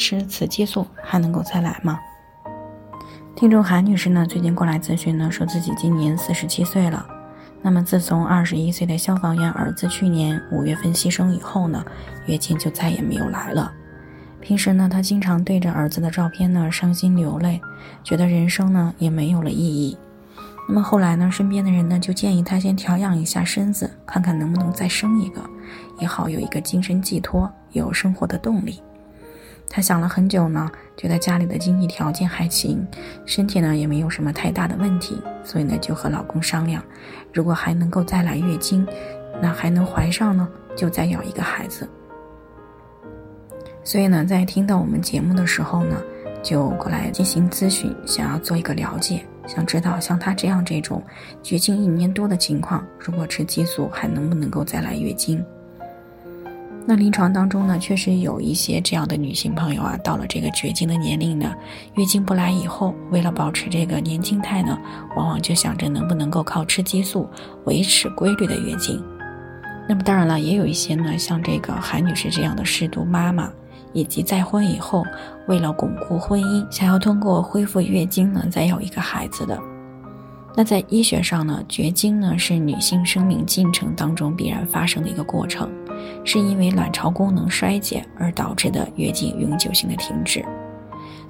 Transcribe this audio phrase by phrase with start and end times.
[0.00, 2.00] 吃雌激素还能够再来吗？
[3.36, 7.06] 听众韩女士呢，最近过来咨询呢，说自己今年四十七岁了。
[7.60, 11.84] 那么自从二十一岁的消防员儿子去年五月份牺牲以后呢，
[12.24, 13.70] 月经就再也没有来了。
[14.40, 17.60] 平时呢，她经常对着儿子的照片呢伤心流泪，
[18.02, 19.98] 觉得人生呢也没有了意义。
[20.66, 25.42] 那么后来呢，身边的人呢就建议她先调养一下身子，看看能不能再生一个，
[25.98, 28.82] 也好有一个精神寄托，有生活的动力。
[29.72, 32.84] 她想了很久呢，觉得家里的经济条件还行，
[33.24, 36.82] 身体呢也没有什么太大的问题，所以呢就和老公商量，
[37.32, 38.84] 如果还能够再来月经，
[39.40, 41.88] 那还能怀上呢，就再要一个孩子。
[43.84, 46.02] 所以呢，在听到我们节目的时候呢，
[46.42, 51.00] 就过来进行咨询，想要做一个了解，想知道像她这样这种
[51.44, 55.40] 绝经一年多的情况，如果吃激素还能不能够再来月经？
[56.90, 61.54] 那临床当中呢，确实有一些这样的女性朋友啊，到了这个绝经的年龄呢，
[61.94, 64.76] 月经不来以后，为了保持这个年轻态呢，
[65.14, 67.30] 往往就想着能不能够靠吃激素
[67.64, 69.00] 维持规律的月经。
[69.88, 73.48] 那么当然了，也有一些呢，像这个韩女士这样的失独妈妈，
[73.92, 75.04] 以及再婚以后，
[75.46, 79.56] 为了巩固婚姻，想要通过恢复月经呢，再有一个孩子的。
[80.56, 85.70] 那在医学上呢，绝经呢是女性生命进程当中必然发生的一个过程。
[86.24, 90.44] 是因为卵巢功能衰竭而导致的月经永久性的停止。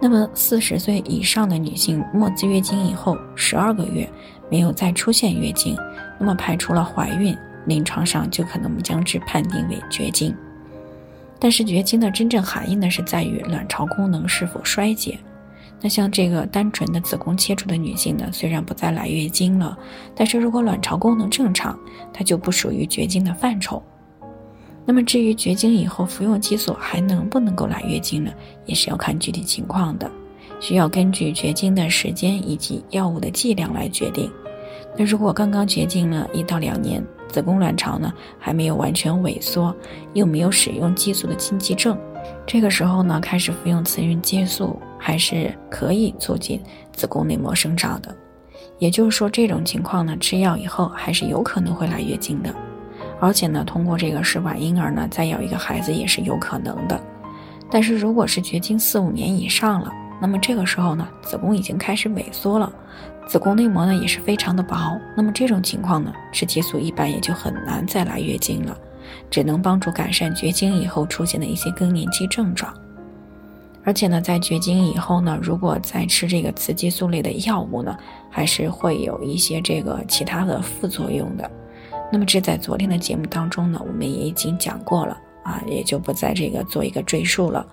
[0.00, 4.08] 那么，四十岁以上的女性末次月经以后十二个月
[4.50, 5.76] 没有再出现月经，
[6.18, 7.34] 那么排除了怀孕，
[7.66, 10.34] 临床上就可能将之判定为绝经。
[11.38, 15.18] 但是，绝经的真正含义呢，是在于卵巢功能是否衰竭。
[15.80, 19.76] 那像这个单纯的子宫切除的女性呢，虽然不再来月经了，
[20.14, 21.78] 但是如果卵巢功能正常，
[22.12, 23.82] 它就不属于绝经的范畴。
[24.86, 28.30] 那么至于绝经以后服用激素还能不能够来月经呢？
[28.66, 30.10] 也是要看具体情况的，
[30.60, 34.30] 需要根据绝经的时间以及药物的剂量来决定。
[34.96, 39.74] 那如果刚刚绝经了一到两年，子宫卵巢呢还没有完全萎缩，
[40.12, 41.98] 又没有使用激素的禁忌症，
[42.46, 46.60] 这个时候呢开始服用雌孕激素还是可以促进
[46.92, 48.14] 子宫内膜生长的。
[48.78, 52.54] 也就是说，这种情况呢吃药以后还是有可能会来月经的。
[53.24, 57.00] 而且呢，通过这个试管婴儿呢，再要一个孩子也是有可能的。
[57.70, 59.90] 但是如果是绝经四五年以上了，
[60.20, 62.70] 那么这个时候呢，子宫已经开始萎缩了，
[63.26, 64.76] 子宫内膜呢也是非常的薄。
[65.16, 68.76] 那么这种情况呢，吃激素一般也就很难再来月经了，
[69.30, 72.74] 只能帮助改善绝经以后出现的一些更年期症状。
[73.84, 77.96] 而且呢，在绝经以后呢，如果再吃这个雌激素类的药物呢，
[78.28, 81.50] 还是会有一些这个其他的副作用的。
[82.14, 87.66] 那么这在昨天的节目当中呢，我们也已经讲过了啊，也就不在这个做一个赘述了。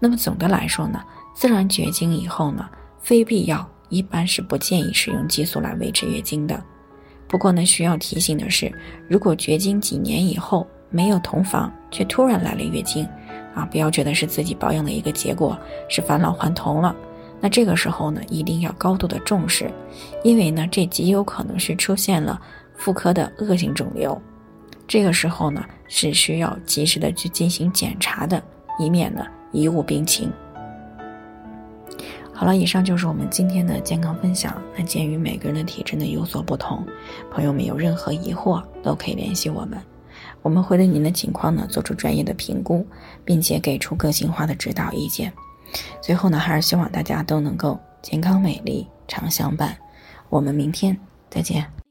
[0.00, 1.04] 那么总的来说呢，
[1.34, 2.66] 自然绝经以后呢，
[3.02, 6.58] 非必要一般是不建议使用激素来维持月经的。
[7.28, 8.72] 不过呢，需要提醒的是，
[9.10, 13.06] 如果绝经几年以后没有同房，却突然来了月经，
[13.54, 15.54] 啊，不要觉得是自己保养的一个结果，
[15.86, 16.96] 是返老还童了。
[17.42, 19.70] 那这个时候呢，一定要高度的重视，
[20.24, 22.40] 因为呢，这极有可能是出现了。
[22.76, 24.20] 妇科的恶性肿瘤，
[24.86, 28.42] 这个时候呢是需要及时的去进行检查的，
[28.78, 30.32] 以免呢贻误病情。
[32.32, 34.60] 好了，以上就是我们今天的健康分享。
[34.76, 36.86] 那鉴于每个人的体质呢有所不同，
[37.30, 39.80] 朋友们有任何疑惑都可以联系我们，
[40.42, 42.86] 我们会对您的情况呢做出专业的评估，
[43.24, 45.32] 并且给出个性化的指导意见。
[46.02, 49.74] 最后呢，还是希望大家都能够健康美丽常相伴。
[50.28, 50.94] 我们明天
[51.30, 51.85] 再见。